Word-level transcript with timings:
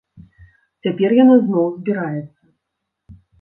Цяпер 0.87 1.09
яна 1.23 1.35
зноў 1.43 1.67
збіраецца. 1.77 2.41